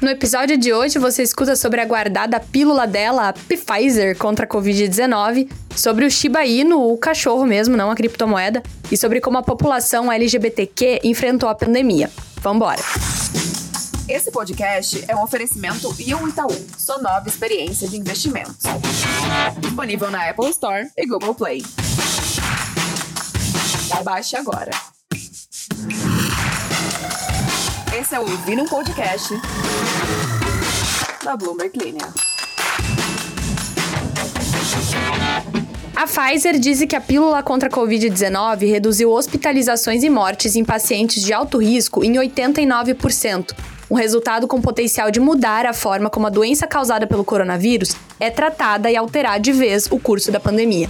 [0.00, 4.48] No episódio de hoje, você escuta sobre a guardada pílula dela, a Pfizer, contra a
[4.48, 9.42] Covid-19, sobre o Shiba Inu, o cachorro mesmo, não a criptomoeda, e sobre como a
[9.42, 12.10] população LGBTQ enfrentou a pandemia.
[12.40, 12.80] Vambora!
[14.08, 18.62] Esse podcast é um oferecimento Ion Itaú, sua nova experiência de investimentos.
[19.58, 21.62] Disponível na Apple Store e Google Play.
[24.02, 24.70] Baixe agora.
[28.00, 29.34] Esse é o um Podcast
[31.22, 32.08] da Bloomberg Linha.
[35.94, 41.22] A Pfizer disse que a pílula contra a Covid-19 reduziu hospitalizações e mortes em pacientes
[41.22, 43.54] de alto risco em 89%,
[43.90, 48.30] um resultado com potencial de mudar a forma como a doença causada pelo coronavírus é
[48.30, 50.88] tratada e alterar de vez o curso da pandemia.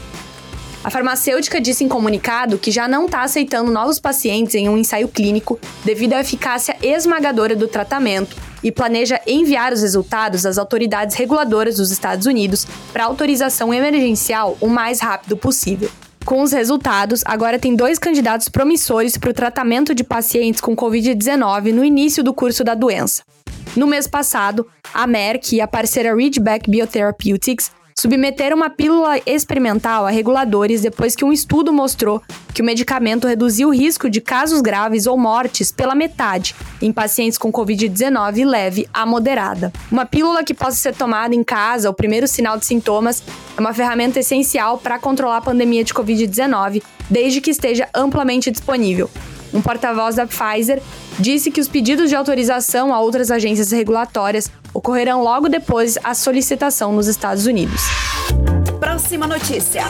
[0.83, 5.09] A farmacêutica disse em comunicado que já não está aceitando novos pacientes em um ensaio
[5.09, 11.77] clínico devido à eficácia esmagadora do tratamento e planeja enviar os resultados às autoridades reguladoras
[11.77, 15.91] dos Estados Unidos para autorização emergencial o mais rápido possível.
[16.25, 21.73] Com os resultados, agora tem dois candidatos promissores para o tratamento de pacientes com Covid-19
[21.73, 23.23] no início do curso da doença.
[23.77, 30.11] No mês passado, a Merck e a parceira Ridgeback Biotherapeutics submeteram uma pílula experimental a
[30.11, 32.23] reguladores depois que um estudo mostrou
[32.55, 37.37] que o medicamento reduziu o risco de casos graves ou mortes pela metade em pacientes
[37.37, 39.71] com Covid-19 leve a moderada.
[39.93, 43.23] Uma pílula que possa ser tomada em casa ao primeiro sinal de sintomas
[43.55, 49.11] é uma ferramenta essencial para controlar a pandemia de Covid-19, desde que esteja amplamente disponível.
[49.53, 50.81] Um porta-voz da Pfizer
[51.19, 56.93] disse que os pedidos de autorização a outras agências regulatórias ocorrerão logo depois a solicitação
[56.93, 57.83] nos Estados Unidos.
[58.79, 59.83] Próxima notícia.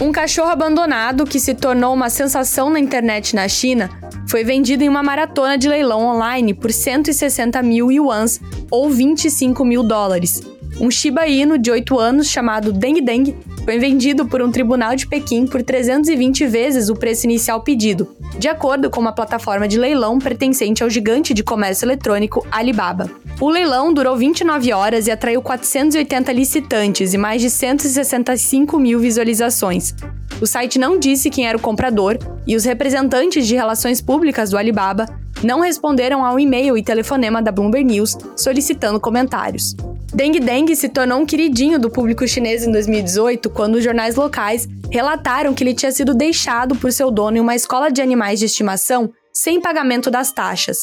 [0.00, 3.90] Um cachorro abandonado que se tornou uma sensação na internet na China
[4.28, 9.82] foi vendido em uma maratona de leilão online por 160 mil yuans ou 25 mil
[9.82, 10.42] dólares.
[10.80, 13.34] Um Shiba Inu de 8 anos chamado Deng Deng
[13.68, 18.48] foi vendido por um tribunal de Pequim por 320 vezes o preço inicial pedido, de
[18.48, 23.10] acordo com uma plataforma de leilão pertencente ao gigante de comércio eletrônico Alibaba.
[23.38, 29.94] O leilão durou 29 horas e atraiu 480 licitantes e mais de 165 mil visualizações.
[30.40, 34.56] O site não disse quem era o comprador e os representantes de relações públicas do
[34.56, 35.04] Alibaba
[35.44, 39.76] não responderam ao e-mail e telefonema da Bloomberg News solicitando comentários.
[40.12, 44.66] Deng Deng se tornou um queridinho do público chinês em 2018, quando os jornais locais
[44.90, 48.46] relataram que ele tinha sido deixado por seu dono em uma escola de animais de
[48.46, 50.78] estimação sem pagamento das taxas.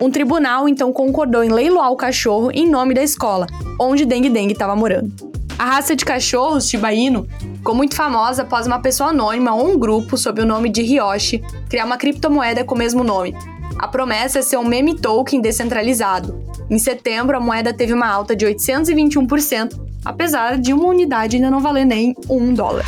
[0.00, 3.46] Um tribunal então concordou em leiloar o cachorro em nome da escola,
[3.80, 5.12] onde Deng Deng estava morando.
[5.56, 9.78] A raça de cachorros Shiba Inu ficou muito famosa após uma pessoa anônima ou um
[9.78, 13.36] grupo sob o nome de Ryoshi criar uma criptomoeda com o mesmo nome.
[13.78, 18.34] A promessa é ser um meme token descentralizado, em setembro, a moeda teve uma alta
[18.34, 22.84] de 821%, apesar de uma unidade ainda não valer nem um dólar.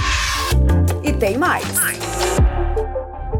[1.05, 1.65] E tem mais.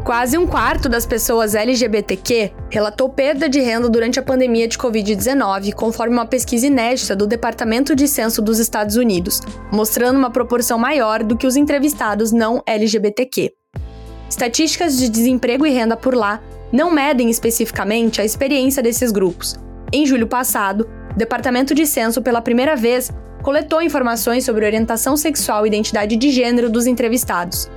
[0.05, 5.73] Quase um quarto das pessoas LGBTQ relatou perda de renda durante a pandemia de Covid-19,
[5.73, 11.23] conforme uma pesquisa inédita do Departamento de Censo dos Estados Unidos, mostrando uma proporção maior
[11.23, 13.51] do que os entrevistados não LGBTQ.
[14.29, 19.59] Estatísticas de desemprego e renda por lá não medem especificamente a experiência desses grupos,
[19.91, 23.11] em julho passado, o Departamento de Censo, pela primeira vez,
[23.41, 27.69] coletou informações sobre orientação sexual e identidade de gênero dos entrevistados.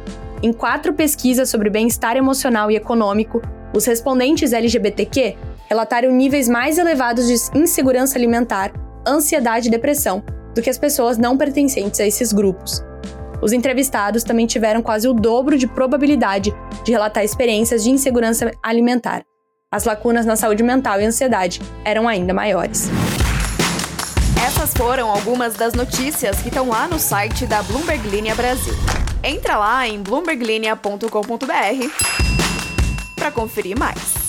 [0.42, 3.40] Em quatro pesquisas sobre bem-estar emocional e econômico,
[3.74, 5.36] os respondentes LGBTQ
[5.68, 8.72] relataram níveis mais elevados de insegurança alimentar,
[9.06, 10.22] ansiedade e depressão
[10.54, 12.82] do que as pessoas não pertencentes a esses grupos.
[13.40, 16.52] Os entrevistados também tiveram quase o dobro de probabilidade
[16.84, 19.22] de relatar experiências de insegurança alimentar,
[19.72, 22.88] as lacunas na saúde mental e ansiedade eram ainda maiores.
[24.44, 28.74] Essas foram algumas das notícias que estão lá no site da Bloomberg Linha Brasil.
[29.22, 31.06] Entra lá em bloomberglinea.com.br
[33.14, 34.19] para conferir mais.